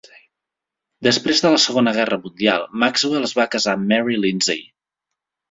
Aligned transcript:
Després 1.07 1.41
de 1.43 1.51
la 1.55 1.59
Segona 1.65 1.93
Guerra 1.97 2.17
Mundial, 2.23 2.65
Maxwell 2.85 3.29
es 3.29 3.35
va 3.41 3.47
casar 3.57 3.77
amb 3.77 3.87
Mary 3.93 4.19
Lindsay. 4.25 4.67